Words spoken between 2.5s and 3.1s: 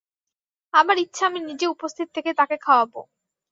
খাওয়াব।